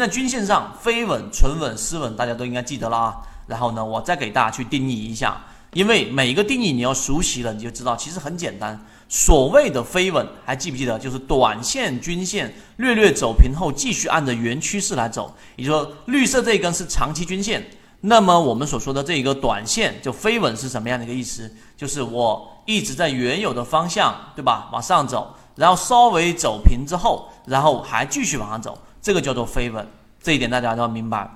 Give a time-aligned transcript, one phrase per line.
[0.00, 3.16] 在均线上，飞稳、纯稳、失稳，大家都应该记得了啊。
[3.46, 8.80] 然后呢，我再给大家去定义一下，因为每一个定义你要熟悉了，你就知道其实很简单。
[9.08, 10.96] 所谓的飞稳，还记不记得？
[10.96, 15.34] 就是短线均线略略走平后，继续按着原趋势来走。
[15.56, 17.68] 也就是说，绿色这一根是长期均线，
[18.02, 21.52] 那么我们所说的这一个短线就飞稳是什么样的一个意思？
[21.76, 24.68] 就是我一直在原有的方向，对吧？
[24.72, 29.86] 往上走，然后稍微走平之后，然后还继续往上走，这个叫做飞稳。
[30.22, 31.30] 这一点大家都要明白。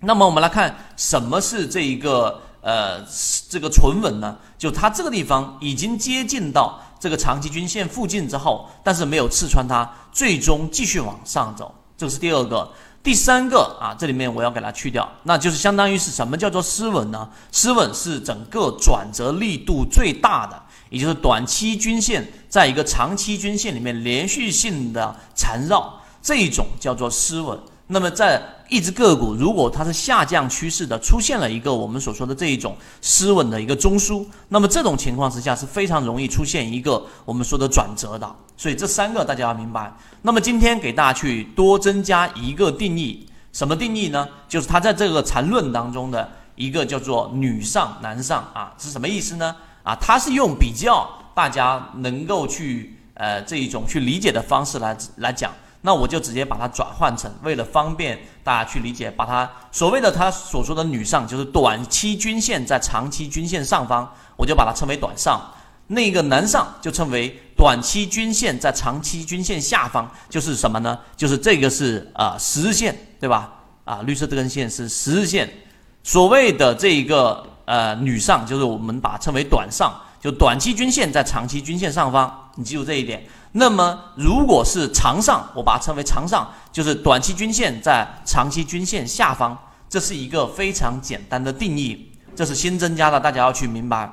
[0.00, 3.04] 那么我们来看什么是这一个呃
[3.48, 4.36] 这个纯稳呢？
[4.58, 12.70] 就它这个地方已经接近到这个长期均线附近之后，但是没有刺穿它，最终继续往上走，这是第二个。
[13.02, 17.28] 第三个啊，这里面我要给它去掉，那就是相当于是什么叫做失稳呢？
[17.52, 27.56] 失稳是整个转折力度最大的，也就是短期均线在一个长期均线里面连续性的缠绕，这一种叫做失稳。
[27.86, 38.28] 那么，在一只个股如果它是下降趋势的，出现了一个我们所说的这一种失稳的一个中枢，那么这种情况之下是非常容易出现一个我们说的转折的。
[38.56, 39.96] 所以这三个大家要明白。
[40.22, 44.26] 那么今天给大家去多增加一个定义，什么定义呢？
[44.48, 49.54] 就是它在这个缠论当中的一个叫做女上男上啊，是什么意思呢？
[49.84, 55.52] 啊，它是用比较大家能够去呃这一种去理解的方式来来讲。
[55.82, 65.38] 那我就直接把它转换成，为了方便大家去理解，把它所谓的他所说的女上，就是短期均线在长期均线上方，我就把它称为短上；
[65.86, 70.98] 那个男上就称为短期均线在长期均线下方，就是什么呢？
[71.16, 73.52] 就是这个是啊十日线，对吧？
[73.84, 75.48] 啊，绿色这根线是十日线。
[76.02, 83.24] 所谓的这一个呃女上，就是我们把它称为短上，就短期均线在长期均线上方，你记住这一点。
[83.58, 89.56] 那么，如果是长上，我把它称为长上，就是短期均线在长期均线下方，
[89.88, 94.12] 这是一个非常简单的定义，这是新增加的，大家要去明白。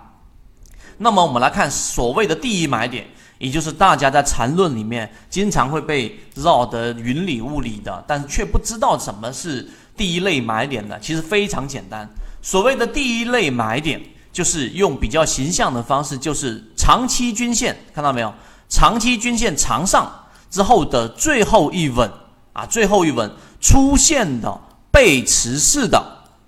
[0.99, 3.05] 那么，我们来看所谓的第一买点，
[3.37, 12.09] 也就是大家在缠论里面经常会被绕得云里雾里的，但却不知道什么是第一类买点的，其实非常简单。
[12.41, 14.01] 所谓的第一类买点，
[14.31, 18.33] 就是用比较形象的方式，就是长期均线，看到没有？
[18.73, 20.11] 长期均线长上
[20.49, 22.11] 之后的最后一稳
[22.53, 26.03] 啊，最后一稳出现的背驰式的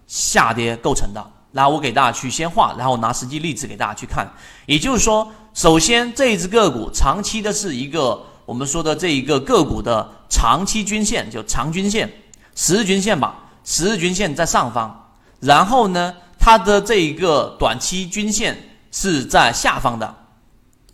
[0.08, 1.24] 下跌构成的。
[1.52, 4.28] 来，我给大家去先画，然后拿实际例子给大家去看。
[4.66, 12.12] 也就是说，首先这一只个股长期的是一个我们说的这一个个股的长期均线，就长均线、
[12.56, 18.58] 十日均线吧，十日均线在上方，然后呢，它的这一个短期均线
[18.91, 20.16] 是在下方的，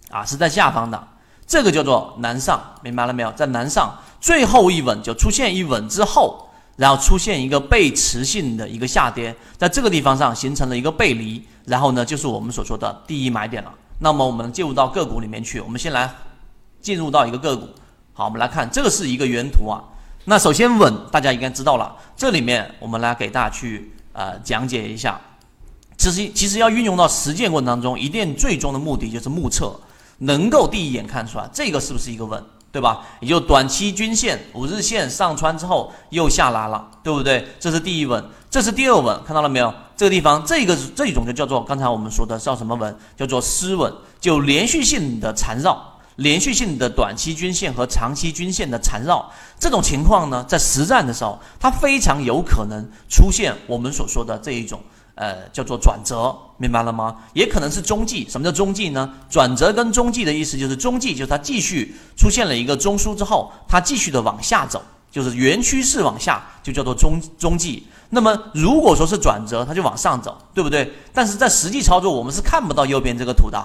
[0.10, 1.08] 啊，是在下方的。
[1.52, 3.32] 这个叫做南上，明白了没有？
[3.34, 6.48] 在南上最后一稳就出现一稳之后，
[6.78, 13.74] 然后出现一个背驰性的一个下跌，在这个地方上形成了一个背离，然后呢，就是我们所说的第一买点了。
[14.00, 16.10] 那么我们进入到个股里面去，我们先来
[16.80, 17.68] 进入到一个个股。
[18.14, 19.84] 好，我们来看这个是一个原图啊。
[20.24, 21.94] 那首先稳，大家应该知道了。
[22.16, 25.20] 这里面我们来给大家去呃讲解一下。
[25.98, 29.78] 其实其实要运用到实践过程当中，一定最终的目的就是目测。
[30.22, 33.02] 能够第一眼看出来，这个是不是一个稳，对吧？
[33.20, 37.48] 也就短期均线五日线上穿之后又下来了，对不对？
[37.60, 39.74] 这是第一稳，这是第二稳，看到了没有？
[39.98, 42.96] 这个地方，这个这一种就叫做刚才我们说的叫什么稳？
[43.18, 49.28] 叫做失稳，就连续性的缠绕，连续性的短期均线和长期均线的缠绕。
[49.60, 54.80] 这种情况呢，在实战的时候，它非常有可能出现我们所说的这一种。
[55.16, 57.18] 呃，叫做转折，明白了吗？
[57.34, 58.28] 也可能是中继。
[58.30, 59.12] 什么叫中继呢？
[59.30, 67.86] 转折跟中继的意思就是中继，就是它继续出现了一个中枢之后，它继续的往下走，就是原趋势往下，就叫做中中继。
[68.10, 70.92] 那么如果说是转折，它就往上走，对不对？
[71.14, 73.64] 但是在实际操作，我们是看不到右边这个图的，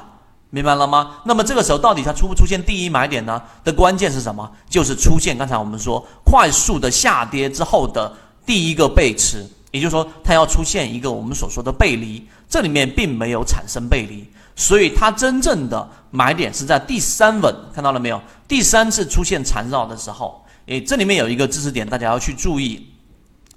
[0.50, 1.18] 明白了吗？
[1.24, 3.40] 那么这个时候到底它出不出现第一买点呢？
[3.64, 4.50] 的关键是什么？
[4.68, 8.12] 就是出现刚才我们说快速的下跌之后的
[8.44, 9.46] 第一个背驰。
[9.76, 14.26] 也就是说，它要出现一个我们所说的背离，这里面并没有产生背离，
[14.56, 18.19] 所以它真正的买点是在第三稳，看到了没有？
[18.49, 22.88] 第三次出现缠绕的时候，诶，这里面有一个知识点，大家要去注意，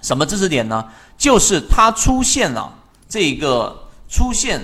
[0.02, 0.86] 什么知识点呢？
[1.18, 2.78] 就是它出现了
[3.08, 4.62] 这个出现，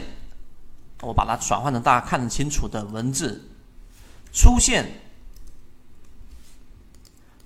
[1.02, 3.50] 我把它转换成大家看得清楚的文字，
[4.34, 4.92] 出现，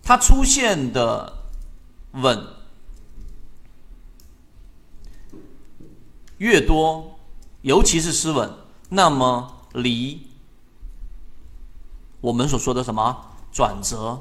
[0.02, 1.32] 它出现的
[2.14, 2.59] 稳。
[6.40, 7.20] 越多，
[7.62, 8.52] 尤其是失稳，
[8.90, 10.20] 那么离
[12.20, 13.16] 我们所说的什么
[13.52, 14.20] 转折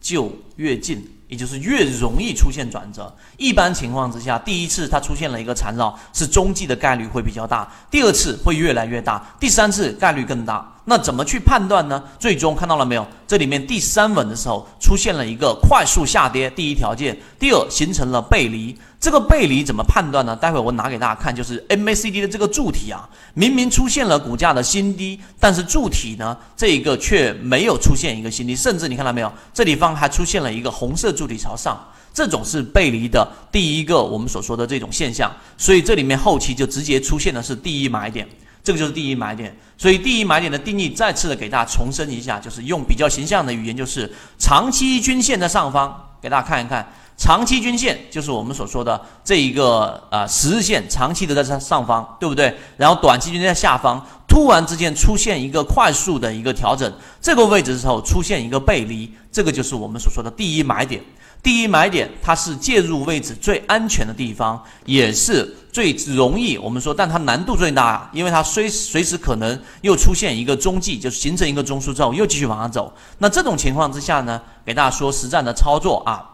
[0.00, 3.10] 就越近，也就是越容易出现转折。
[3.38, 10.70] 一般情况之下，第一次它出现了一个缠绕，是中继的概率会比较大；第二次会越来越大；第三次概率更大。
[10.86, 12.02] 那怎么去判断呢？
[12.18, 13.06] 最终看到了没有？
[13.28, 18.76] 这里面第三稳的时候出现了一个快速下跌，第一条件；第二形成了背离。
[18.98, 20.36] 这个背离怎么判断呢？
[20.36, 29.32] 待会我拿给大家看，就是 MACD 的这个柱体啊，明明出现了股价的新低，但是柱体呢，这一个却没有出现一个新低，甚至你看到没有？
[29.54, 31.78] 这地方还出现了一个红色柱体朝上，
[32.14, 38.26] 这种是背离的第一个我们所说的这种现象，所以这里面后期就直接出现的是第一买点，
[38.64, 39.54] 这个就是第一买点。
[39.76, 46.90] 所以第一买点的定义再次的给大家重申一下，就是用比较形象的语言，就是长期均线的上方，给大家看一看。
[47.20, 52.56] 长期均线就是我们所说的这一个呃十日线，长期的在上上方，对不对？
[52.78, 56.90] 然后短期均线在下方，突然之间出现一个快速的一个调整，
[57.20, 61.02] 这个位置的时候出现一个背离，这个就是我们所说的第一买点。
[61.42, 72.90] 第一买点它是介入位置最安全的地方，也是最容易我们说，但它难度最大，因为它随随时可能又出现一个中继，就是形成一个中枢之后又继续往上走。
[73.18, 76.29] 那这种情况之下呢，给大家说实战的操作啊。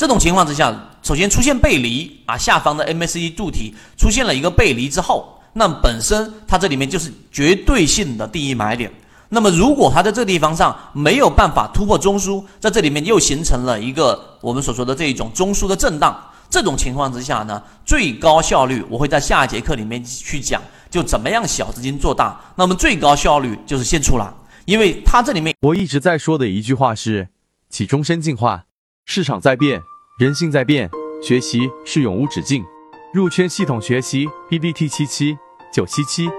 [0.00, 8.90] 这种情况之下，首先出现背离啊，下方的 MACD 柱体出现了一个背离之后，那本身它这里面就是绝对性的第一买点。
[9.28, 16.18] 那么如果它在这地方上没有办法突破中枢，在这里面又形成了一个我们所说的这一种中枢的震荡，
[16.48, 22.40] 这种情况之下呢，最高效率我会在下一节课里面去讲，就怎么样小资金做大。
[22.56, 24.26] 那么最高效率就是先出来，
[24.64, 27.28] 因为它这里面我一直在说的一句话是：
[27.68, 28.64] 起终身进化，
[29.12, 29.82] 市场在变。
[30.20, 30.88] 人性在变，
[31.20, 32.64] 学习是永无止境。
[33.12, 35.36] 入圈系统学习，B B T 七七
[35.72, 36.30] 九七七。